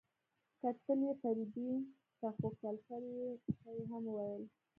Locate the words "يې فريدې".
1.07-1.69